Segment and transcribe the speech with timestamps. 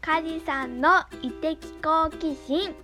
[0.00, 2.74] 梶さんの異的好奇心。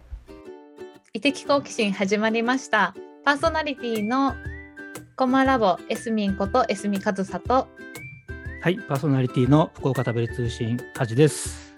[1.12, 2.94] 異的好奇心始まりました。
[3.24, 4.34] パーソナリティの
[5.16, 7.68] コマラボエスミンことエスミカズサと。
[8.62, 11.74] はい、パーソナリティの福岡食べる通信カジです。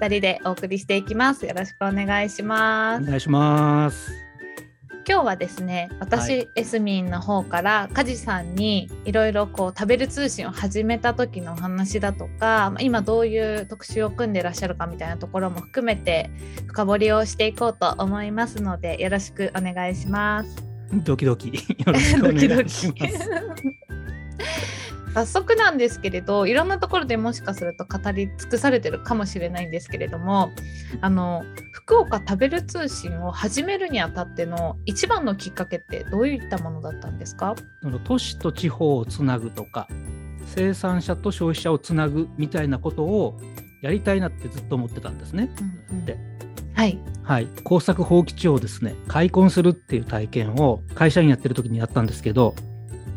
[0.00, 1.46] 二人でお送りしていきます。
[1.46, 3.02] よろしくお願いします。
[3.02, 4.31] お願いします。
[5.08, 16.30] 今日はですね私、はエスミンの方からカジさんにいろいろこう食べる通信を始めた時のお話だとかまあ今どういう特集を組んでらっしゃるかみたいなところも含めて
[16.68, 20.64] 深掘りをしていこうと思いますのでよろしくお願いします。
[20.92, 21.52] ドキドキよ
[21.86, 23.30] ろしくお願いします。
[25.14, 30.50] 早速なんですけれどいろんなところでもしかすると語り尽くされてるかもしれないんですけれども
[31.00, 37.54] あの福岡食べる通信を始めるにあたっての一番のきっかけってどういったものだったんですか？
[38.04, 39.88] 都市と地方をつなぐとか、
[40.46, 43.38] 生産者と消費者をつなぐみたいなことを
[43.82, 45.50] やりたいなってずっと思ってたんですね。
[45.90, 46.06] うんうん。
[46.06, 46.16] で
[46.74, 52.54] はい、はい、耕作放棄地をですね、開墾するっていう体験を会社員やってる時にやったんですけど、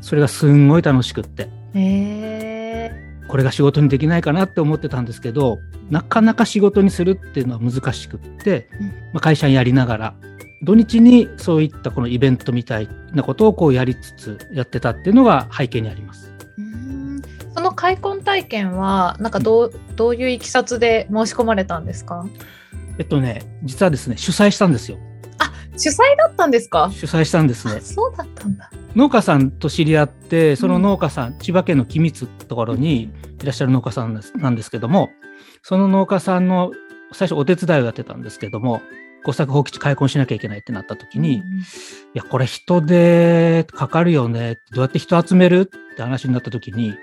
[0.02, 2.92] それがすんごい楽しくって、え
[3.28, 5.60] これが仕事にできないかなって思ってたんですけど
[5.90, 8.88] なかなか仕事にするっていうのは難しくって、うん。
[8.88, 10.16] まあ、会社員やりながら
[10.64, 16.34] 土日にそういったこのイベントみたいなことをこうやりつつやってたっていうのが背景にあります。
[16.58, 17.22] ーうん。
[17.54, 22.26] その開墾体験はなんかどうどういういきさつで申し込まれたんですか？
[22.98, 24.98] えっとね実はですね主催したんですよ。
[25.78, 26.90] 主催だったんですか？
[26.94, 27.76] 主催したんですね。
[27.76, 28.72] あそうだったんだ。
[28.96, 35.12] 農家さんと知り合ってその農家さん、千葉県の君津ってところにいらっしゃる農家さんですなんですけども
[35.64, 36.72] その農家さんの
[37.12, 38.82] 最初お手伝いをやってたんですけども
[39.26, 41.42] 耕作放棄地開墾しなきゃいけないってなった時に、い
[42.14, 44.60] や、これ人でかかるよね。
[44.72, 46.94] どうやって人集めるって話になった時に、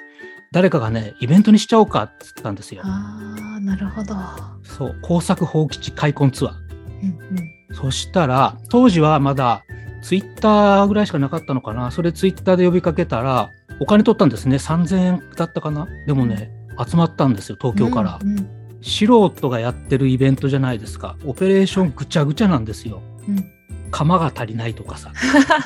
[0.52, 2.83] 誰かがね、イベントにしちゃおうかって言ってたんですよ。
[2.84, 4.14] ああなるほど。
[4.62, 6.55] そう、工作放棄地開墾ツアー。
[7.02, 9.64] うんうんそしたら、当時はまだ
[10.02, 11.90] ツイッターぐらいしかなかったのかな。
[11.90, 14.57] それツイッターで呼びかけたら、お金取ったんですね。
[14.57, 15.89] 3000円だったかな。
[16.07, 16.51] でもね、
[16.86, 18.18] 集まったんですよ、東京から。
[18.23, 21.17] うんうん素人がやってるイベントじゃないですか。
[21.24, 23.01] オペレーションぐちゃぐちゃなんですよ。
[23.29, 23.48] うん
[23.92, 25.12] 釜が足りないとかさ。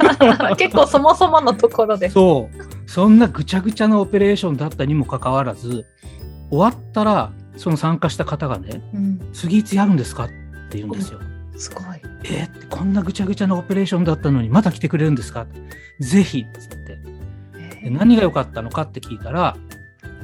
[0.58, 2.10] 結構そもそものところで。
[2.10, 2.90] そう。
[2.90, 5.86] そんなぐちゃぐちゃなオペレーションだったにもかかわらず、
[6.50, 10.28] 終わったら、その参加した方がね、うん、次いつやるんですかっ
[10.70, 11.20] て言うんですよ。
[11.56, 11.84] すごい。
[12.30, 15.46] えこんなぐちゃぐちゃなオペレーションだったのにまた来てくれるんですか？
[16.00, 16.98] ぜひっつって。
[17.82, 19.56] で何が良かったのかって聞いたら、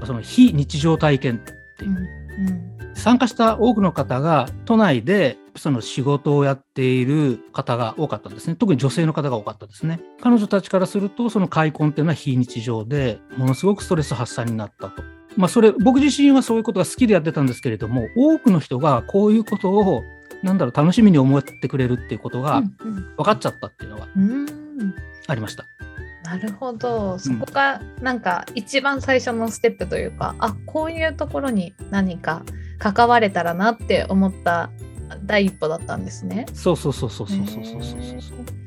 [0.04, 8.54] その非日常体験っていううんうん参加した多くの方が都内でその仕事をやっている方が多かったんですね。
[8.54, 10.00] 特に女性の方が多かったですね。
[10.20, 15.02] 彼女たちからするとその開墾っていうのは非日常でものすごくストレス発散になったと。
[15.36, 20.02] まあそれ僕自身はそういうことが好きでやってたんですけれども多くの人がこういうことを
[20.42, 24.94] なんだろう楽しみに思ってくれるっていうことがうん分かっちゃったっていうのがうんうん
[25.26, 25.64] ありました。
[26.24, 27.18] なるほど。
[27.18, 32.42] そこがなんか一番最初のステップというか、あこういうところに何か
[32.78, 34.70] 関われたらなって思った
[35.24, 36.46] 第一歩だったんですね。
[36.54, 38.62] そうそうそうそうそうそうそうそうへー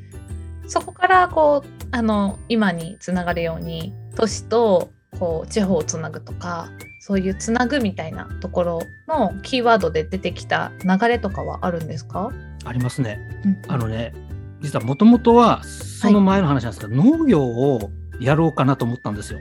[0.67, 6.69] そこからこうあの今につながるように都市とこう地方をつなぐとか
[7.07, 12.31] そういうつなぐみたいなところのキーワードで出てきた流れとかはあるんですか、
[12.63, 13.19] ありますね。
[13.45, 14.11] うんあのね、
[14.59, 19.39] 実はもともとはその前の話なんですけど、農業をやろうかなと思ったんですよ。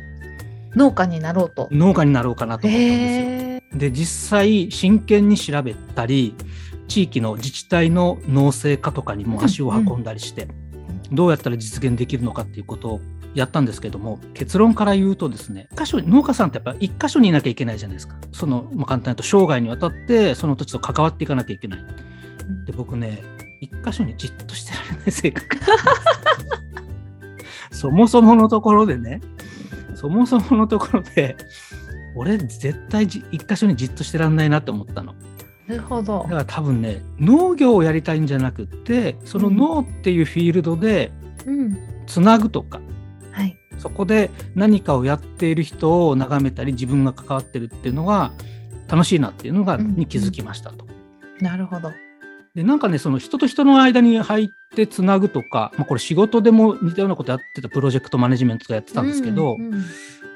[0.77, 1.69] 農家になろうと。
[1.71, 3.79] 農家になろうかなと思ったんですよ。
[3.79, 6.35] で、実際真剣に調べたり、
[6.87, 10.49] 地域の自治体の農政課とかにも足を運んだりして、
[11.11, 13.01] どうやったら実現できるのかっていうことを
[13.35, 18.17] やったんですけども、結論から言うとですね、一箇所に農家さんってやっぱ一箇所にいなきゃいけないじゃないですか。
[18.33, 21.85] その、まあ、簡単に言うと生涯にわたってその土地と関わっていかなきゃいけない。
[22.67, 23.23] で僕ね
[23.61, 25.57] 一箇所にじっとしてられない性格
[27.73, 29.21] そもそものところでね
[29.95, 31.37] そもそものところで
[32.15, 35.15] 俺絶対じ一箇所にじっとしてらんないなって思ったの
[35.67, 36.29] なるほどだ。
[36.29, 41.11] から多分ね農業をやりたいんじゃなくってその農っていうフィールドで
[41.47, 41.77] うん。
[42.07, 42.87] つなぐとかはい。
[43.79, 48.33] そこで何かをやっている人を眺めたり自分が関わってるっていうのが
[48.89, 50.87] 楽しいなっていうのがうんに気づきましたと。
[51.41, 51.93] なるほど。
[52.55, 59.85] でなんかねその人と人の間に入ってつなぐとか、まあ、これ仕事でも似たようなことやってたプロジェクトマネジメントとかやってたんですけど、うんうん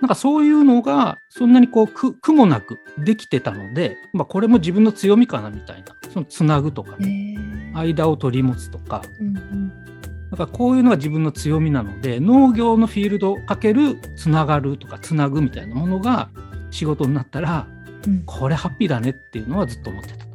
[0.01, 7.77] なんかそういうのがそんなにこう苦苦もなくできてたので、まあ、これも自分の強みかなみたいなそのつなぐとかへね、ー。
[7.77, 9.03] 間を取り持つとか。
[9.21, 9.88] うんうん
[10.31, 16.31] なんかこういうのが自分の強みなので農業のフィールドかけるつながるとかつなぐみたいなものが
[16.71, 17.67] 仕事になったら
[18.07, 18.23] うん。
[18.25, 20.25] これハッピーだねっていうのはずっと思ってた。
[20.25, 20.29] へ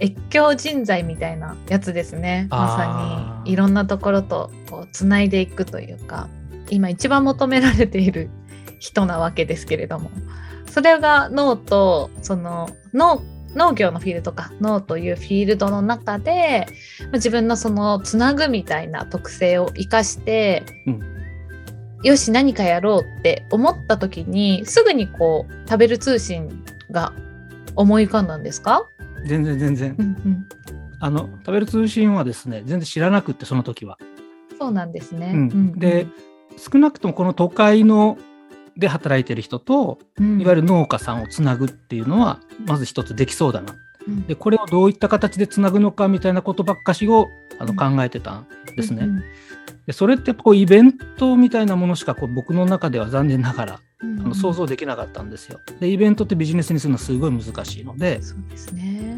[0.00, 2.48] え越境人材みたいなやつですね。
[2.50, 6.28] まさにいろんなところとこうつないでいくというか
[6.70, 8.30] 今一番求められている
[8.80, 10.10] 人なわけですけれども。
[10.66, 13.22] それが脳とその脳
[13.54, 16.66] 農業のフィールドか脳というフィールドの中で
[17.00, 21.12] まあ自分のそのつなぐみたいな特性を生かして、うん
[22.02, 27.12] よし何かやろうって思った時にすぐにこう食べる通信が
[27.76, 28.88] 思い浮かんだんですか、
[29.24, 29.96] 全然全然。
[29.98, 30.48] うん
[31.04, 33.98] あの食べる通信はですね全然知らなくってその時は。
[34.50, 35.32] うん、そうなんですね。
[35.34, 36.06] うんで、
[36.56, 38.18] 少なくともこの都会の
[38.76, 43.74] で働いてる人とうんいわゆる農家さんをつなぐっていうのはまず一つできそうだな。
[44.08, 47.28] うんでこれをどういった形でつなぐのかみたいなことばっかしを
[47.58, 48.46] あうんの考えてたん
[48.76, 49.04] ですね。
[49.04, 49.22] うん
[49.86, 55.60] でそれってこうイベントみたいなものしかこう僕の中では残念ながらうんあの想像できなかったんですよ。
[55.80, 59.16] でイベントってビジネスにするのはすごい難しいのでそうですね。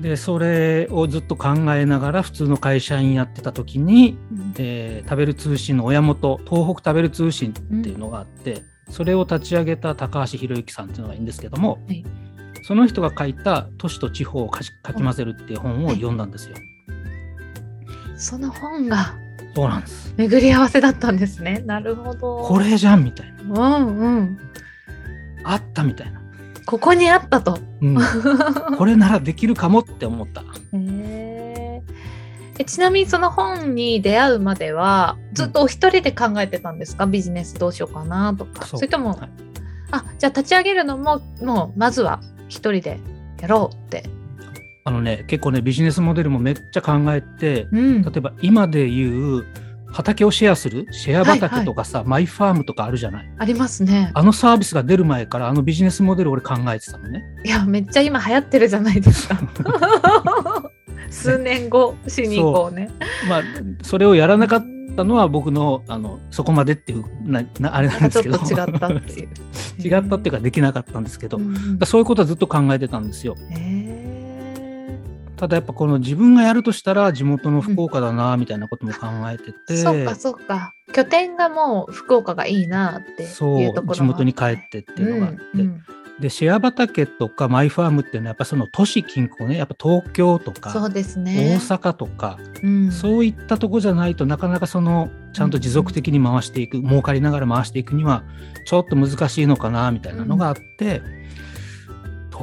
[0.00, 12.04] でそれをずっと考えながら普通の会社員やってた時に、うんえー食べる通信の親元東北食べる通信っていうのがあって、それを立ち上げた高橋博之さんっていうのがいいんですけども、はい
[12.62, 14.70] その人が書いた「都市と地方をかき
[15.02, 16.54] 混ぜる」っていう本を読んだんですよ。
[18.16, 19.14] その本が
[19.54, 20.14] そうなんです。
[20.16, 21.62] 巡り合わせだったんですね。
[21.66, 22.38] なるほど。
[22.42, 23.78] これじゃんみたいな。
[23.78, 24.38] うんうん。
[25.42, 26.19] あったみたいな。
[26.70, 27.58] ここにあったと。
[27.80, 27.98] うん、
[28.78, 30.44] これならできるかもって思った。
[30.72, 31.82] え
[32.64, 38.68] ちなみにその本に出会うまではずっとお一人で考えてたんですか、ビジネスどうしようかなとか。
[38.68, 39.30] それとも、はい。
[39.90, 43.00] あじゃあ立ち上げるのももうまずは一人で
[43.40, 44.04] やろうって、
[44.84, 48.02] あのね結構ねビジネスモデルもめっちゃ考えてうん。
[48.02, 49.46] 例えば今で言う
[49.92, 53.30] 畑をシェアするシェア畑とかさ、マイファームとかあるじゃない？
[53.38, 54.10] ありますね。
[54.14, 57.24] あのサービスが出る前からあのビジネスモデル俺考えてたのね。
[57.44, 59.38] いやめっちゃ今流行ってるじゃないですか。
[61.10, 62.90] 数年後しに行こうね。
[63.28, 63.42] まあ
[63.82, 64.66] それをやらなかっ
[64.96, 68.38] たのは僕のあのそこまでっていうななあれなんですけど。
[68.38, 69.28] ちょっと違ったっていう。
[69.82, 73.36] 違ったっていうかできなかったんですけど、うんそういうことはずっと考えてたんですよ。
[73.50, 74.09] へ
[75.40, 80.74] ただやっぱこの自分がやるとしたら地元の福岡だなみたいなことも考えてて、ーそうかそうか。
[80.92, 85.82] 拠点がもう福岡がいいなってそういうところ地元に帰ってっていうのがあって、うんうん。
[86.20, 91.58] でシェア畑とかマイファームっていうのはやっぱその都市近郊ねやっぱ東京とそうかですね。
[91.58, 92.92] 大阪とか、うん。
[92.92, 98.24] そういったとこじゃないとなかなかそのちゃんと持続的に回していく、儲かりながら回していくには
[98.66, 101.00] ちょっと難しいのかなみたいなのがあって、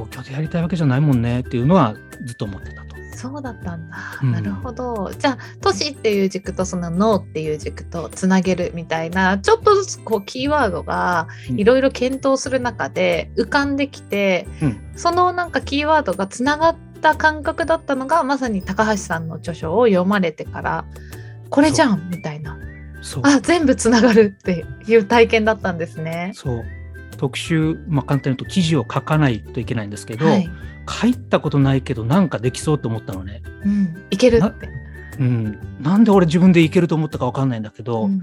[0.06, 1.96] 東京でやりたいわけじゃないもんねっていうのは
[2.26, 2.88] ずっと思ってたと。
[3.16, 4.32] そうだったんだ、うん。
[4.32, 5.12] なるほど。
[5.18, 11.60] じゃあ都市っていう軸とその脳っていう軸とつなげるみたいなちょっとずつこうキーワードがうん。
[11.60, 14.94] いろいろ検討する中で浮かんできて、うん。
[14.96, 20.86] そのなんかキーワードがつながった感覚だったのがまさに高橋さんの著書を読まれてから
[21.50, 22.60] これじゃんみたいな。
[23.22, 26.32] あ全部つながるっていう体験だったんですね。
[26.34, 26.66] そう
[27.18, 30.50] 特集、まあ、簡単に言うと記事を書かないといけないんですけど、はい
[30.90, 33.42] 書いたことないけどなんかできそうと思ったのね。
[33.66, 34.70] うん、いけるって。
[35.20, 38.22] うん、なんで俺自分でいけると思ったかわかんないんだけど、うんうん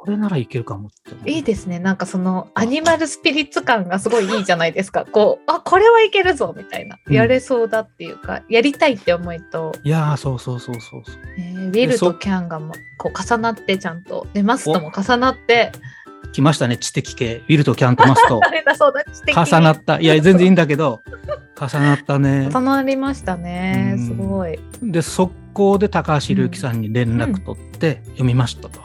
[0.00, 0.90] これならいけるかもっ
[1.22, 1.80] ていいですね。
[1.80, 5.04] なんかそのアニマルスピリッツ感がすごいいいじゃないですか。
[5.04, 6.98] こう、あ、これはいけるぞみたいな。
[7.04, 15.72] うんやれそうだっていうか、やりたいって思いと、いやーそうそうそうそうそうえーウィルそとキャンがもこう重なってちゃんと、で、マスとも重なって、
[16.32, 17.42] 来ましたね知的系。
[17.48, 18.40] ウィルとキャンとマスと。
[19.34, 20.00] 重なった。
[20.00, 21.02] いや全然いいんだけど
[21.58, 22.48] 重なったね。
[22.52, 23.94] 重なりましたね。
[23.96, 24.06] うん。
[24.06, 24.58] すごい。
[24.82, 28.80] で速攻で高橋宏之さんに連絡取って読みましたと、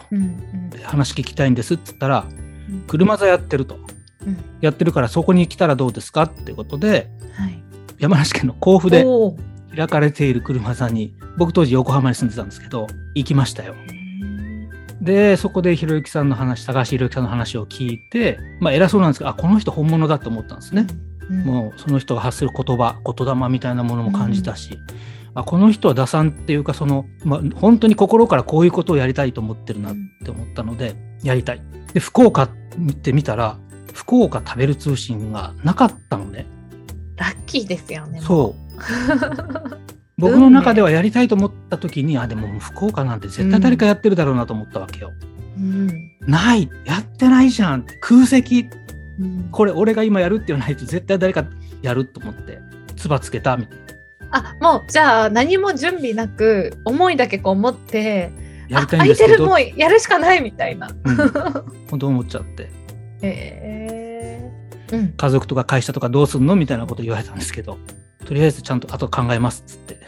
[0.83, 2.25] 話聞きたいんですっつったら
[2.69, 2.81] うん。
[2.87, 3.79] 車座やってると。
[4.25, 4.37] うん。
[4.61, 7.63] やってるからそこに来たらどうですかってことではい。
[7.99, 9.05] 山梨県の甲府で
[9.75, 13.75] 開かれている車座に僕当時横浜に住んでたんですけど行きましたよ
[15.03, 20.87] でそこでひろゆきさんの話高橋ひろゆきさんの話を聞いてまあ偉そうなんですけどあこの人本物だと思ったんですね、
[21.29, 21.43] うん。
[21.43, 24.79] もうその人が発する言葉言霊みたいなものも感じたし、
[25.35, 31.61] あこの人は打算っていうかその、まあ、本当に心からこういうことをやりたいと思ってるなって思ったので、やりたい。
[31.93, 32.49] で福岡っ
[33.01, 33.57] てみたら
[33.93, 36.45] 福岡食べる通信がなかったのね。
[37.17, 38.21] ラッキーですよね。
[38.21, 38.63] そう
[40.17, 45.11] 僕の中ではやりたいと思った時にあでも福岡なんて絶対誰かやってるだろうなと思ったわけよ、
[45.57, 46.11] うん。
[46.21, 46.69] ない。
[46.85, 48.69] やってないじゃん空席。
[49.19, 49.49] うん。
[49.51, 51.45] これ俺が今やるって言わないと絶対誰か
[51.81, 52.59] やると思って
[52.95, 53.83] 唾つけたみたいな。
[54.31, 58.31] あ、もうじゃあ何も準備なく思いだけこう持って、
[58.69, 59.45] やりたいあんですけど。
[59.45, 60.89] 空いてるもうやるしかないみたいな。
[61.03, 61.15] うん。
[61.89, 62.63] 本当思っちゃって。
[62.63, 62.69] へ
[63.21, 64.51] え。
[64.91, 65.13] うん。
[65.13, 67.77] 家族とか会社とかどうすんのみたいなこと言われたんですけど
[68.25, 69.99] とりあえずちゃんと後考えますっつって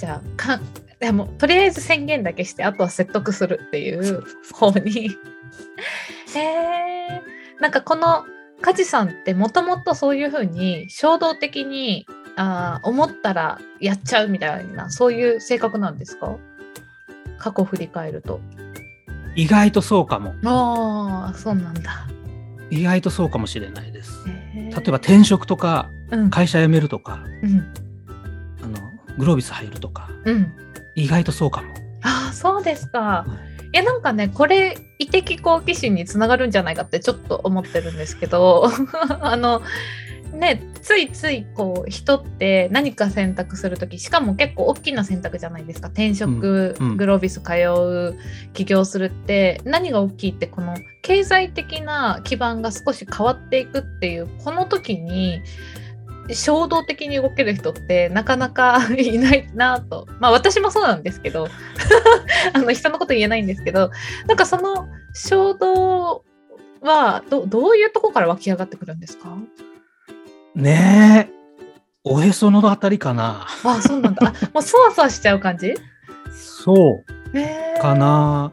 [0.00, 0.58] じゃあか
[0.98, 5.10] でもとりあえず宣言だけしてあとは説得するっていう方に。
[6.34, 7.22] へえ
[7.60, 8.24] なんかこの
[8.62, 16.36] 梶さんってもともとそういうふうに衝動的にあー思ったらやっちゃうみたいなそういう性格なんですか？
[17.38, 18.40] 過去振り返ると。
[19.36, 20.34] 意外とそうかも。
[20.44, 22.06] ああそうなんだ。
[22.70, 24.12] 意外とそうかもしれないです。
[24.54, 26.30] 例えば転職とかうん。
[26.30, 27.20] 会社辞めるとか。
[27.42, 27.50] うん。
[27.50, 27.89] あの
[29.18, 30.52] グロービス入るとかうん。
[30.94, 31.68] 意外とそうかも。
[32.02, 33.26] ああそうですか。
[33.72, 38.68] いやなんかねこれ異的好奇心につながるんじゃないかってちょっと思ってるんですけど
[39.20, 39.62] あの
[40.32, 45.88] ねついついこう人って何か選択する時しかも結構大きな選択じゃないですか。
[45.88, 46.96] 転職、うんうん。
[46.96, 48.16] グロービス通う
[48.54, 55.42] 起業するって何が大きいってこの経済的な基盤が少し変わっていくっていうこの時に
[56.34, 60.06] 衝動的に動ける人ってなかなか いないなと。
[60.18, 61.48] まあ私もそうなんですけど
[62.52, 63.90] あの人のこと言えないんですけど
[64.26, 66.24] なんかその衝動
[66.82, 69.36] はどどういうとこから湧き上がってくるんですか？
[70.54, 71.40] ねえ。
[72.02, 73.46] おへそのあたりかな。
[73.64, 74.28] あそうなんだ。
[74.28, 75.74] あもうそわそわしちゃう感じ？
[76.32, 77.80] そう。
[77.80, 78.52] かな、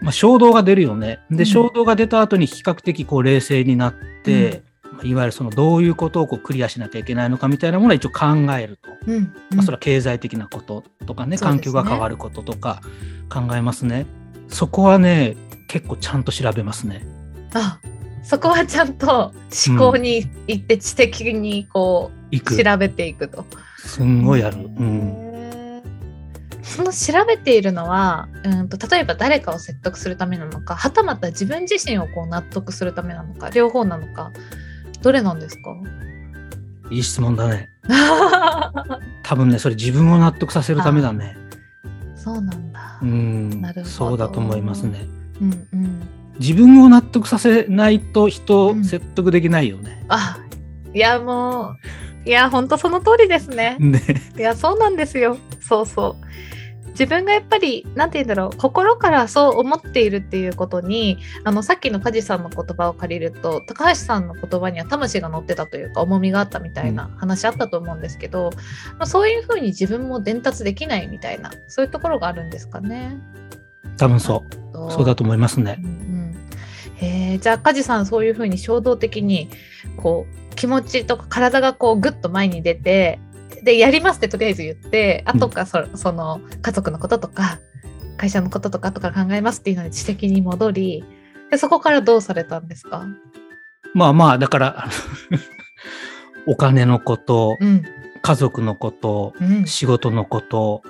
[0.00, 1.18] まあ、衝動が出るよね。
[1.30, 1.36] うん。
[1.36, 3.94] で衝動が出た後に比較的こう冷静になっ
[4.24, 4.60] て、まあ
[5.02, 8.26] いわゆるそのどういうことをこうクリアしなきゃいけないのかみたいなものは一応考
[8.58, 12.80] えると、うんまあ、それは経済的なこととかね、環境が変わることとか
[13.28, 14.06] 考えますね。
[14.48, 15.36] そこはね
[15.68, 17.06] 結構ちゃんと調べますね。
[17.54, 17.78] あ
[18.22, 19.32] そこはちゃんと
[19.68, 22.62] 思考に行って知的にこいうく。
[22.62, 23.44] 調べていくと。
[23.78, 25.82] すんごいやる、うん、
[26.62, 34.32] その調べているのはうんと例えば誰かを説得するためなのかはたまた自分自身をこう納得するためなのか両方なのか
[35.06, 35.70] どれなんですか？
[36.90, 37.68] いい質問だね。
[39.22, 41.36] 多分ねそれ自分を納得させるためだね。
[42.16, 42.98] そうなんだ。
[43.02, 43.86] うんなるほど。
[43.86, 45.06] そうだと思いますね。
[45.40, 46.00] うんうん、
[46.40, 48.80] 自分を納得させないと人うん。
[48.80, 50.04] を説得できないよね。
[50.08, 50.38] あ
[50.94, 51.74] いやも
[52.24, 53.76] ういや本当その通りですね。
[53.78, 54.02] ね。
[54.36, 55.36] いやそうなんですよ。
[55.60, 56.26] そうそう
[56.98, 68.50] 自分がやっぱり何て言うんだろう心からそう思っているっていうことにあのさっきの梶さんの言葉を借りると高橋さんの言葉には魂が乗ってたというか重みがあったみたいな話あったと思うんですけど、
[68.98, 73.18] まあ、そういうふうに自分も伝達できないみたいなそういうところがあるんですかね。
[73.98, 74.90] 多分そう。
[74.90, 75.86] そうだと思いますねうん。
[75.86, 76.16] うん
[76.96, 79.50] へえじゃあ梶さんそういうふうに衝動的に
[79.96, 83.18] こう気持ちとか体がこうグッと前に出て
[83.62, 87.58] でやりますってとりあえず言ってあとかそ,、その家族のこととか
[88.16, 91.04] 会社のこととかとか考えますっていうのに知的に戻り
[91.50, 93.06] でそこからどうされたんですか？
[93.94, 94.88] まあまあ、だから、
[96.46, 97.82] お金のこと、うん。
[98.20, 99.66] 家族のこと、うん。
[99.66, 100.82] 仕事のこと、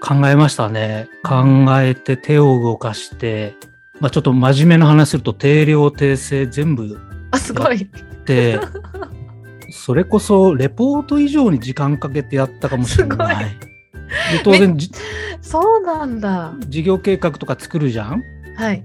[0.00, 1.08] 考えましたね。
[1.24, 3.54] 考えて手を動かして、
[3.98, 6.98] まあちょっと真面目な話すると定量定性全部
[7.32, 7.88] あすごい。
[8.26, 8.60] で、
[9.76, 13.44] それこそレポート以上に時間かけてやったかもしれない。
[13.44, 14.90] で当然じ
[15.40, 16.54] そうなんだ。
[16.68, 18.22] 事業計画とか作るじゃん。
[18.56, 18.82] はい。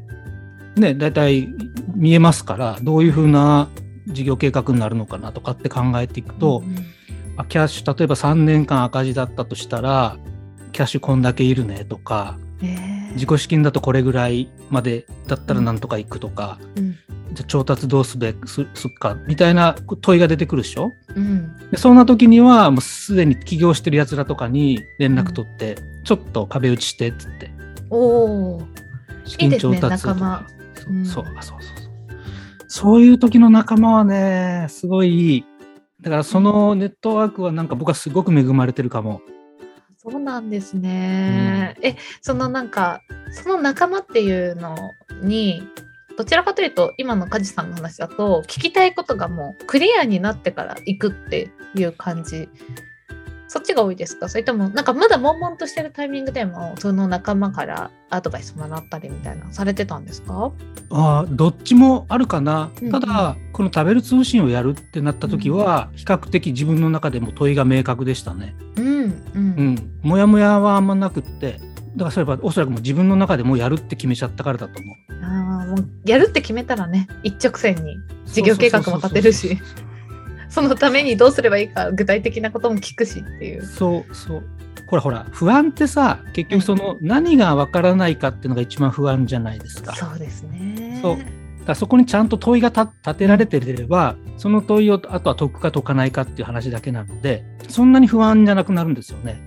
[0.76, 1.50] ね、大体
[1.96, 3.70] 見えますから、どういうふうな
[4.08, 6.76] 事業計画になるのかなとかって考えていくと、うん
[7.38, 10.18] あキャッシュ、例えば3年間赤字だったとしたら、
[10.72, 16.98] キャッシュこんだけいるねとか、へえ自己資金だとこれぐらいまでだったらなんとかいくとか、うん。
[17.34, 20.92] じゃあ調達どうすべすすっかみたいな問いが出てくるでしょ？
[21.16, 21.70] うん。
[21.72, 27.52] でそんな時にはもうすでに起業してるやつらとかに連絡取って、ちょっと壁打ちしてっつって。
[27.90, 28.64] おお
[29.26, 29.90] 資いいですねとか。
[29.90, 31.06] 仲間そううん。
[31.06, 31.92] そうあそうそうそう。
[32.68, 35.46] そういう時の仲間はねすごいいい。
[36.02, 39.22] だからそのネットワークはなんか僕はすごく恵まれてるかも
[40.04, 41.76] そうなんですね。
[41.84, 44.76] え、そのなんか、その仲間っていうの
[45.22, 45.62] に、
[46.18, 52.50] どちらかというと、今の梶さんの話だと、聞きたいことがもうクリアになってから行くっていう感じ。
[53.52, 54.30] そっちが多いですか？
[54.30, 60.54] それとも、なんかまだ悶々としてるタイミングでも、その仲間からアドバイスもらったりみたいな、されてたんですか？
[60.90, 62.92] あーどっちもあるかな、うんうん。
[62.94, 68.56] ただこの食べる通信をやるってなった時は、比較的自分の中でも問いが明確でしたね。
[68.78, 69.12] うん、うん。
[69.36, 70.00] うん。
[70.02, 71.60] もやもやはあんまなくって
[71.98, 75.26] だからそれはおそらくもう自分の中でもうやるって決めちゃったからだと思う。
[75.26, 79.64] ああ、もうやるって決めたらね、一直線に事業計画も立てるし、そ
[80.60, 83.66] のためにどうすればいいか、具体的なことも聞くしっていう。
[83.66, 84.44] そうそう
[84.88, 89.96] ほらほら不安ってさ結局その何がわからないかっていうのが一番不安じゃないですか。
[89.96, 91.00] そうですね。
[91.02, 99.42] そうからそこにちゃんと問いが立立てられてればその問いをあとは解くか解かないかっていう話だけなのでそんなに不安じゃなくなるんですよね。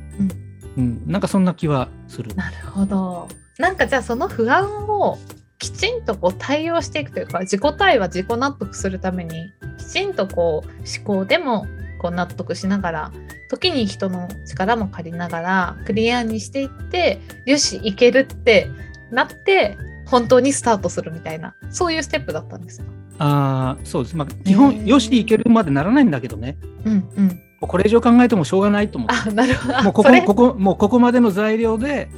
[0.77, 2.35] うん、なんかそんな気はする。
[2.35, 3.29] なるほど。
[3.59, 5.19] なんかじゃあその不安を
[5.59, 9.64] きちんとこう対応していくというか自己対話自己納得するためにき
[9.95, 11.67] ちんとこう思考でも
[12.01, 13.13] こう納得しながら
[13.49, 18.69] 時に人の力も借りながらクリアにしていってよしいけるって
[19.13, 22.87] なって本当にスタートするみたいなそういうステップだったんですか
[23.21, 24.17] ああそうです。
[24.17, 26.57] まあ基本、よしいけるまでならないんだけどね。
[26.85, 27.29] うんうん。
[27.29, 29.79] もうこれ以上考えてもしょうがないと思ってあなるほど。
[29.79, 32.09] あもうここここもうここまでの材料で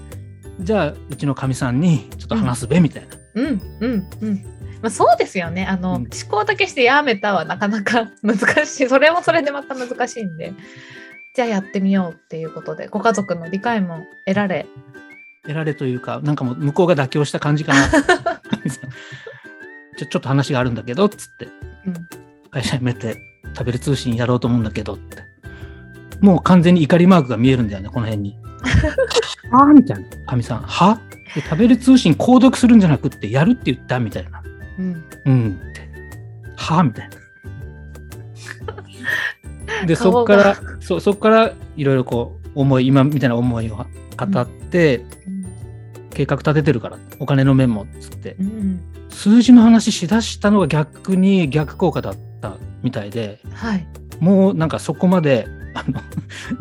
[0.61, 3.17] じゃあうちのかみさんにちょっと話すべみたいな。
[3.35, 5.67] うんうんうんまあ、そうですよね。
[5.67, 6.03] あの、うん。
[6.03, 8.89] 思考だけしてやめたはなかなか 難しい。
[8.89, 10.53] それもそれでまた難しいんで。
[11.35, 12.89] じゃあやってみようっていうことで。
[12.89, 14.67] ご家族の理解も得られ。
[15.43, 17.89] 得られというかなんかもう向こうが妥協した感じかな。
[19.97, 21.49] ちょちょっと話があるんだけどっつって。
[21.87, 22.09] うん。
[22.51, 23.17] 会社辞めて
[23.55, 25.25] 食べる通信やろうと思うんだけどって。
[26.21, 28.37] もう完全に怒りマークが見えるんだよねこの辺に。
[29.53, 30.09] はあみたいな。
[30.27, 31.01] かみさんは？
[31.35, 34.43] で食べる通信購読するんじゃなくってやるって言ったみたいな。
[34.79, 35.05] うん。
[35.25, 35.61] うん。
[35.71, 35.81] って。
[36.57, 37.17] はあみたいな。
[39.87, 43.85] で、そっから、そそっからいろいろこう、思い、今みたいな思いを語
[44.41, 45.05] って、
[46.11, 48.81] 計画立ててるから、お金の面もつって、うん。
[49.11, 53.87] 数字の話しだしたのが逆に逆効果だったみたいで、はい。
[54.21, 56.01] もうなんかそこまで、あの、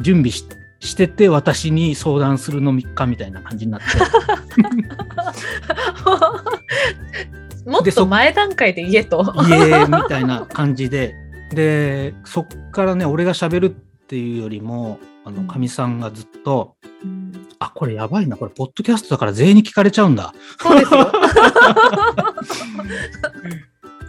[0.01, 0.45] 準備し
[0.81, 3.87] してて私に相談するの3日みたいな感じになって、
[7.65, 9.21] もっでそと前段階で言えと。
[9.47, 11.15] イエーイみたいな感じで、
[11.51, 13.69] で、そっからね、俺が喋るっ
[14.07, 20.33] ていうよりも、あの、うんかみさんがずっと、うんあ、これやばいな、これ、ポッドキャストだから全員に聞かれちゃうんだ。
[20.59, 21.11] そうですよ。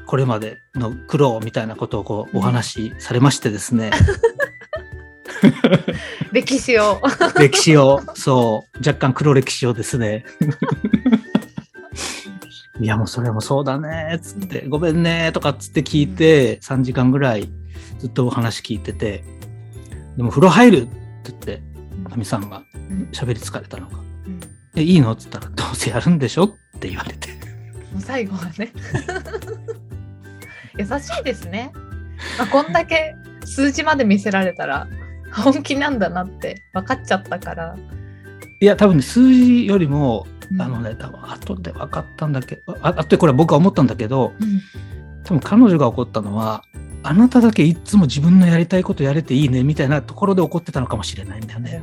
[0.07, 3.91] これまでの苦労みたいなことをこうお話しされましてですね、
[6.33, 7.01] 歴史を。
[7.39, 10.25] 歴史を、そう、若干黒歴史をですね、
[12.81, 17.49] いやもうそれもそうだね、つって、ごめんね、とかっつって聞いて、3時間ぐらい
[17.99, 19.25] ずっとお話聞いてて、
[20.17, 20.91] でも風呂入るって
[21.31, 21.63] 言って、
[22.11, 24.41] かみさんがうん喋り疲れたのが、うん
[24.77, 25.13] え、いいの？
[25.13, 26.45] っつったら、どうせやるんでしょ？
[26.45, 27.31] って言われて。
[27.93, 28.71] もう最後はね。
[30.79, 31.73] 優しいですね。
[32.39, 33.15] まあ、こんだけ
[33.47, 34.87] 数字まで見せられたら
[35.33, 37.75] 本気なんだなって分かっちゃったから。
[38.61, 44.63] いや、多分ね、数字よりも、うんあのね、多分後で分かったんだけど、あ後でこれは僕は思ったんだけど、うん
[45.27, 46.63] 多分彼女が怒ったのは、
[47.03, 51.83] あなただけいつも自分のやりたいことやれていいねみたいなところで怒ってたのかもしれないんだよね。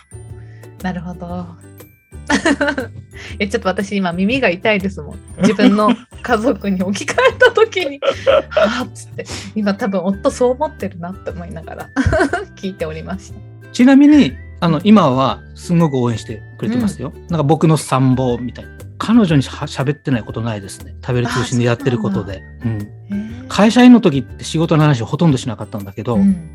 [0.82, 1.26] なるほど。
[1.28, 3.04] なるほど。
[3.38, 5.90] えちょっと私今耳が痛いですもん自分の
[6.22, 8.00] 家族に置き換えた時に
[8.56, 11.90] 「あっ」つって今多分夫そう思ってるなって思いながら
[12.56, 13.38] 聞いておりました。
[13.72, 14.32] ちなみに、
[14.64, 17.12] あの、今はすごく応援してくれてますよ。
[17.28, 18.70] なんか僕の参謀みたいな。
[18.96, 20.94] 彼女にしゃ喋ってないことないですね。
[21.02, 22.42] 食べる通信でやってることで。
[22.64, 23.46] うん。
[23.48, 26.50] 会社員の時って仕事の話をほとんどしなかったんだけど、うん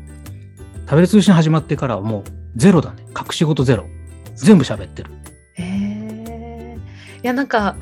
[0.86, 3.04] 食べる通信始まってからはもうゼロだね。
[3.10, 3.86] 隠し事ゼロ。
[4.34, 5.12] 全部喋ってる。
[5.54, 6.76] へえ
[7.22, 7.76] いやなんか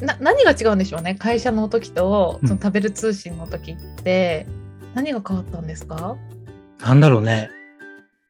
[0.00, 4.46] な何が違うんでしょうね会社の時とうんその食べる通信の時って、
[4.94, 6.14] 何が変わったんですか？
[6.78, 7.50] なんだろうね。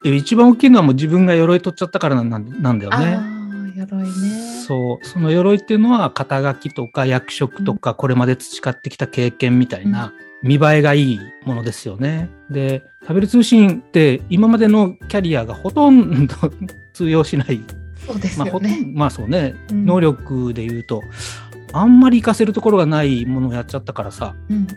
[0.03, 3.15] 一番大きいのはもう自分が鎧取っちゃったからなんなんだよあね。
[3.15, 3.33] あ
[3.75, 4.63] 鎧ね。
[4.65, 5.05] そう。
[5.05, 12.29] その鎧っていうのは肩書きとか役職とかこれまで培ってきた経験みたいな見栄えがいいものですよね。
[12.49, 16.35] で、食べる通信って今までのキャリアがほとんど
[16.93, 17.61] 通用しない。
[18.05, 18.49] そうですまあ、
[18.93, 19.55] まあそうね。
[19.71, 21.01] うん能力で言うと、
[21.71, 24.67] あんまり活かせるところがないものをやっちゃったからさ、うん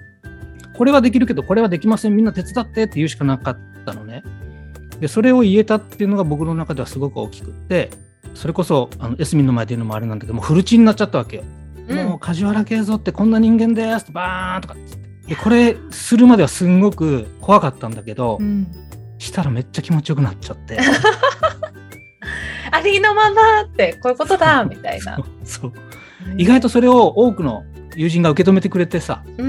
[0.77, 4.23] これはできるけどこれはできませんみんな手伝ってって言うしかなかったのね。
[5.01, 7.91] でそれを言えたっていうのが僕の中ではすごく大きくって
[8.35, 11.45] それこそあのエスミンの前で言うのもあれなんだけどもうフルチンになっちゃったわけよ。
[11.89, 11.99] うん。
[12.09, 15.07] もう梶原慶三ってこんな人間ですバーンとかっつって。
[15.29, 18.67] でこれするまではすんごく怖かったんだけど、うん。
[19.19, 20.79] したらめっちゃ気持ちよくなっちゃって。
[22.71, 25.19] ありのままってこういうことだみたいな。
[25.45, 25.73] そう。
[26.37, 27.65] 意外とそれを多くの
[27.97, 29.47] 友人が受け止めてくれてさ、うん。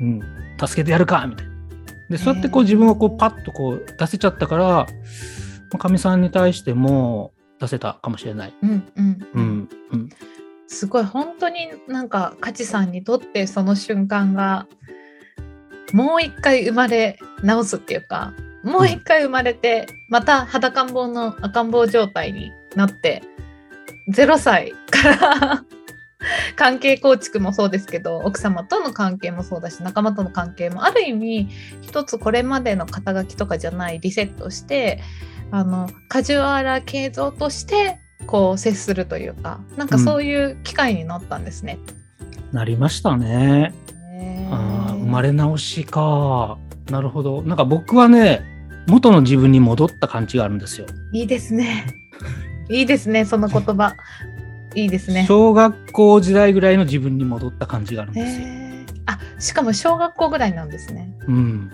[0.00, 0.20] うん、
[0.58, 1.51] 助けてやるかみたいな。
[2.12, 4.86] でそうやってこう自分をこうパッとこう出せちゃったから
[5.78, 8.54] かみさんに対しても出せたかもしれない。
[8.62, 9.40] うんうんう。
[9.40, 10.08] んうん、
[10.68, 14.66] すごい本当になんかカチさんにとってその瞬間が
[15.94, 23.22] もう一回生まれ直すっていうかもう一回生まれてまた裸ん坊の赤ん坊状態になって
[24.10, 25.64] 0歳から
[26.56, 31.48] 関係構築もそうですけど奥様との関係もそうだし仲間との関係もある意味
[31.80, 35.00] 一つこれまでの肩書きとかじゃないリセットして
[35.50, 41.78] あのカジュアル系像としてこう接するというかなんかそういう機会になったんですね。
[42.52, 43.72] なりましたね。
[44.50, 46.58] あー生まれ直しか。
[46.90, 47.42] なるほど。
[47.42, 48.42] なんか僕はね、
[48.86, 50.86] 元の自分に戻った感じがあるんですよ。
[51.12, 51.86] いいですね。
[52.68, 53.96] いいですねその言葉。
[54.74, 55.24] いいですね。
[55.26, 58.46] 小学校時代ぐらいの自分に戻った感じがあるんへですよ。
[58.46, 61.16] ーあしかも小学校ぐらいなんですね。
[61.26, 61.34] うん。
[61.34, 61.70] うん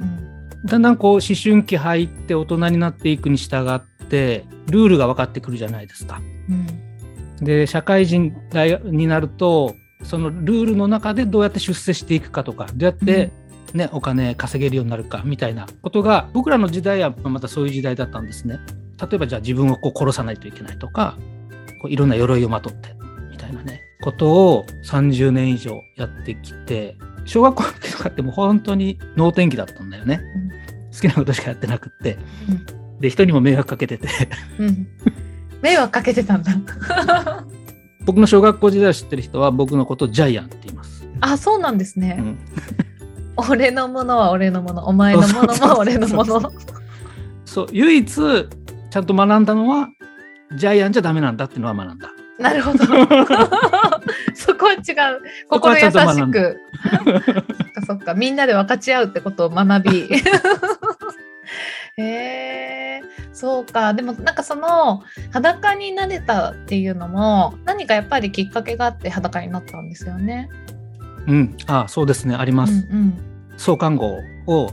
[0.00, 0.66] うん。
[0.66, 6.20] だんだんこう思春期入って大人になっていくに従ってルールが分かってくるじゃないですか。
[6.48, 6.92] うん
[7.42, 8.32] で社会人
[8.84, 13.32] になるとそのルールの中でどうやって出世していくかとかどうやって、
[13.74, 18.60] ねお金稼げるようになるかみたいなことが僕らの時代はまたそういう時代だったんですね。
[19.00, 21.16] 例えばじゃあ自分をこう殺さないといけないとか
[21.82, 22.94] こういろんな鎧をまとって
[23.30, 30.20] みたいなねことを30年以上やってきて小学校の時とかってもう本当に能天気だったんだよね。
[30.92, 32.18] 好きなことしかやってなくって
[33.00, 34.08] で人にも迷惑かけてて
[34.58, 34.86] うん。
[35.60, 36.52] 迷惑かけてたんだ。
[38.04, 41.08] 僕の小学校時代を知ってる人は僕のことをジャイアンって言います。
[41.20, 42.16] あそうなんですね。
[42.18, 42.38] うん
[43.34, 46.52] 俺のものは俺のもの、お前のものも俺のもの。
[47.46, 48.04] そう唯一
[48.90, 49.88] ちゃんと学んだのは
[50.54, 52.10] ジャイアンじゃダメなんだっていうのは学んだ。
[52.38, 52.84] なるほど。
[54.34, 55.22] そこは違う。
[55.48, 55.92] 心優しく。
[55.92, 58.14] そっかそっか。
[58.14, 60.08] みんなで分かち合うってことを学び。
[61.98, 63.94] へえそうか。
[63.94, 70.48] でもなんかその裸になれたっていうのも何かやっぱりきっかけがあって裸になったんですよね。
[71.26, 72.86] うん、あそうですねあります。
[72.90, 73.14] うんうん。
[73.56, 74.72] 創刊号を。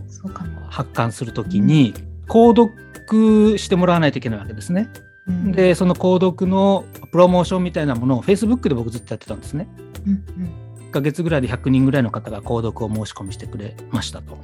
[0.70, 1.94] 発刊するときに
[2.28, 4.88] 購読してもらわないといけないわけですね。
[5.30, 9.68] うん、でその購読のプロモーションみたいなものを Facebook で僕ずっとやってたんですね。
[10.06, 14.40] うんうん1ヶ月ぐらいで100人ぐらいの方が購読を申し込みしてくれましたと。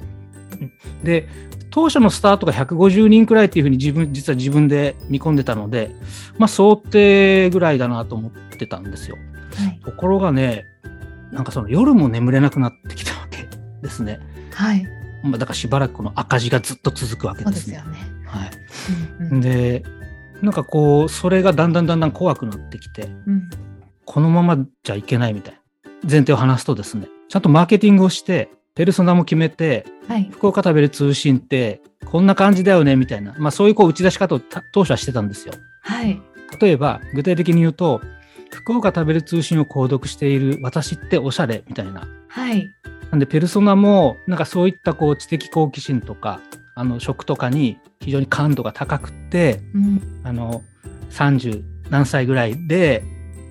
[0.60, 0.72] うん
[1.02, 1.28] で
[1.70, 5.90] 当初のスタートが150人くらいっていうふうに自分実は自分で見込んでたので、
[6.38, 9.16] まあ、想定ぐらいだなと思ってたんですよ。
[9.54, 9.80] はい。
[9.84, 10.64] ところがね
[11.32, 13.46] なんかその夜も眠れなくなってきたわけ
[13.82, 14.20] ですね。
[14.52, 14.86] はい。
[15.22, 17.82] まあだからしばらくこの赤字がずっと続くわけでねそうですすよ。
[17.82, 17.98] ね。
[18.24, 18.50] はい、
[19.20, 19.84] うんうんで
[20.42, 23.50] なんかこうそれがだんだんだんだん怖くなってきてうん
[24.04, 30.28] このままじゃいけないみたいな前提を話すとですねちゃんとマーケティングをしてペルソナも決めてはい。
[30.30, 35.54] 福岡食べる通信ってこんな感じだよねみたいな、まあ、そういうこう打ち出し方をた当初はしてたんですよ。
[35.82, 36.20] はい。
[36.60, 38.00] 例えば具体的に言うと
[38.52, 42.68] 福岡食べる通信を購読している私っておしゃれみたいなはい。
[43.10, 46.40] なんでペルソナもなんかそういったこう知的好奇心とか
[46.76, 50.62] あの食とかに非常に感度が高くってうんあの
[51.10, 53.02] 30何歳ぐらいで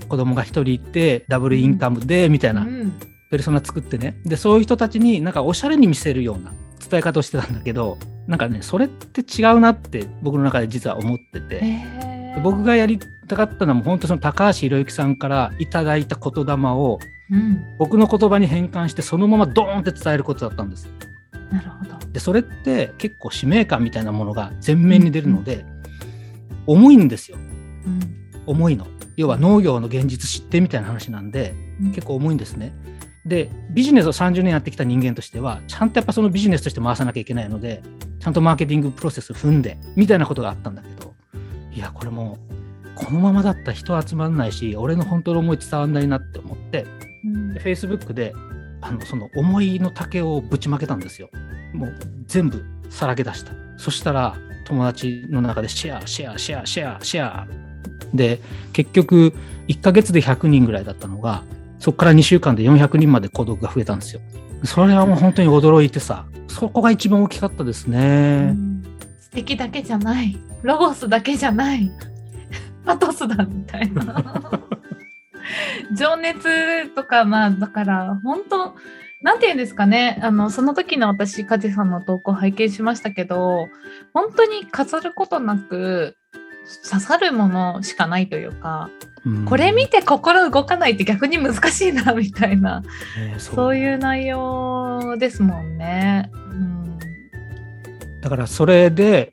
[0.07, 2.93] 子供が一人いてダブルインカムでみたいなうん
[3.31, 6.53] ペルソナ作ってねでそういう人たちになんかおしゃれに見せるような
[6.89, 12.15] 伝え方をしてたんだけどなんかねそれって違うなって僕の中で実は思ってて。
[12.43, 16.99] 僕がやりたかったのはもう本当その高橋宏之さんからいただいた言霊を
[17.31, 17.75] うん。
[17.77, 20.87] 僕の言葉に変換してそのままドーンって伝えることだったんです。
[21.51, 21.94] なるほど。
[22.15, 25.65] でそれって結構使命感みたいなものが前面に出るので、
[26.65, 28.87] 重いんですようん重いの。
[29.17, 32.73] 要は農業の現実知ってみたいな話なんでうん結構重いんですね。
[33.25, 37.83] でビジネスを30年やってきた人間としてはちゃんとやっぱそのビジネスとして回さなきゃいけないので
[38.21, 41.13] ちゃんとマーケティングプロセス踏んでみたいなことがあったんだけど
[41.73, 42.37] いやこれも
[42.85, 46.85] うこのままだったら人集まんないし俺の本当の思い伝わんないなって思って
[47.25, 48.33] うんで Facebook で
[48.79, 51.29] あのその思いの丈をぶちまけたんですよ。
[51.75, 51.95] もう
[52.27, 53.51] 全部さらけ出した。
[53.77, 54.35] そしたら
[54.65, 57.47] 友達の中でシェア、シェア、シェア、シェア、シェア。
[58.13, 58.39] で、
[58.73, 59.33] 結局
[59.67, 61.43] 1ヶ月で100人ぐらいだったのが、
[61.79, 64.21] そこから2週間で400人まで孤独が増えたんですよ。
[64.63, 68.51] それはもう本当に驚いてさ、そこが一番大きかったですうね。
[68.51, 68.83] ん
[69.19, 70.37] 素敵だけじゃない。
[70.63, 71.91] ロゴスだけじゃない。
[72.85, 74.61] パトスだみたいな。
[75.95, 78.75] 情熱とかまあだから本当
[79.25, 80.19] なんて言うんですかね。
[80.21, 83.69] あのその時の私梶さんの投稿拝見しましたけど
[84.13, 86.15] 本当に飾ることなく
[86.83, 88.91] 刺さるものしかないというか、
[89.25, 89.45] うん。
[89.45, 93.55] これ見て心動かないって逆に難しいなみたいなねそう。
[93.55, 96.29] そういう内容ですもんね。
[96.31, 96.99] うん。
[98.21, 99.31] だからそれで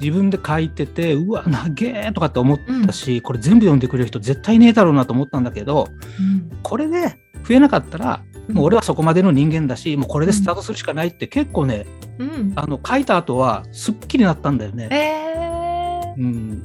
[0.00, 5.88] 自分で書いててうわ長えとかって思ったし、これ全部読んでくれる人絶対ねえだろうなと思ったんだけど
[6.20, 6.60] うん。
[6.62, 11.86] これで増えなかったらもう俺はそこまでの人間だしもうこれでスタートするしかないって結構ね、
[12.18, 12.52] うん。
[12.56, 14.88] あの書いた後はすっきりなったんだよね。
[14.90, 16.22] えー。
[16.22, 16.62] うん、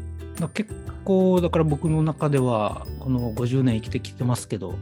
[0.53, 0.71] 結
[1.03, 4.75] こだから僕の中ではこの50年生きてきてますけど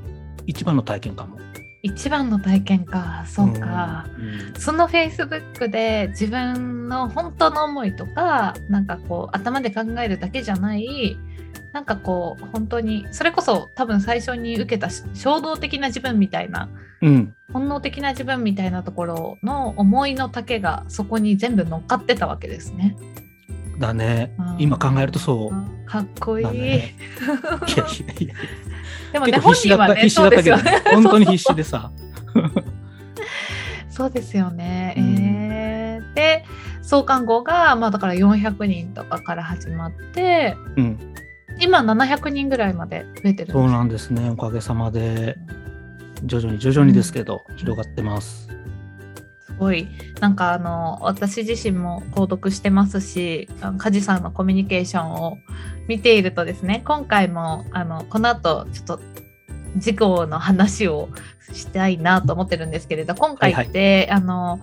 [0.46, 1.38] 一番の体験かも。
[1.82, 3.24] 一番の体験か。
[3.26, 4.60] そうか、うん。
[4.60, 11.18] そのフェイスブックで自分の本当の思いとかなんかこう頭で考えるだけじゃない
[11.74, 16.70] なんかこう本当にそれこそ多分最初に受けたし衝動的な自分みたいな
[17.02, 22.98] うん、本能的な自分みたいなところの思いの丈がそこに全部乗っかってたわけですね。
[23.78, 25.86] だねうん今考えるとそう。
[25.86, 26.46] かっこいい。
[26.46, 28.36] だね いやいやいや
[29.14, 30.84] でもね本人はね必死だったけど、ね。
[30.92, 31.90] 本当に必死でさ。
[33.90, 34.96] そうですよね。
[34.98, 36.44] うんえーで
[36.82, 41.14] 創刊号がまあだから400人とかから始まってうん、
[41.60, 44.30] 今700人ぐらいまで増えてるそうなんですね。
[44.30, 45.38] おかげさまで。
[46.24, 48.48] 徐々に徐々にですけど、広がってます。
[49.46, 49.88] すごい。
[50.20, 55.38] なんかあの私自身も購読してますし梶さんのコミュニケーションを
[55.88, 59.00] 見ているとですね今回もあのこの後ちょっと
[59.78, 61.10] 事故の話を
[61.54, 64.60] したいなと思ってるんですけれど今回って、あの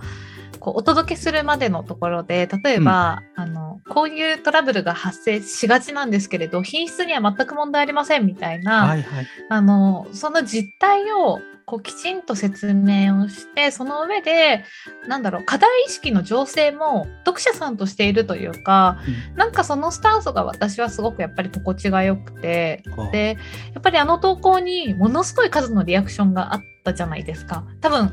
[0.66, 9.26] こうお届けするまでのところで例えば、あのこういうトラブルが発生しがちなんですけれど品質には全く問題ありませんみたいな、はいはい。
[9.48, 14.64] あのその実態をこうきちんと説明をしてその上で
[15.07, 18.98] なんだろう課題意識の醸成も読者さんとしているというか
[19.37, 23.37] なんかそのスタンスが私はすごくやっぱり心地がよくてうんで
[23.72, 27.64] やっぱりあの投稿にものすごい数のリアクションがあったじゃないですか。
[27.81, 28.12] 多分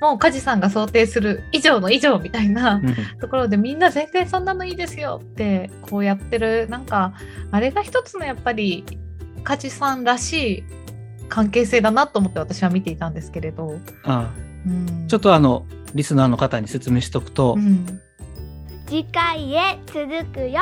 [0.00, 3.18] もう梶さんが想定する以上の以上みたいなうん。
[3.18, 7.14] ところでみんな全然そんなのいいですよってこうやってるなんか
[7.50, 8.84] あれが一つのやっぱり
[9.42, 10.64] 梶さんらしい
[11.28, 14.32] 関係性だなと思って私は見ていたんですけれど、あ
[14.66, 18.00] うん、ちょっとあのリスナーの方に説明しておくと、うん。
[18.86, 20.60] 次回へ続くよ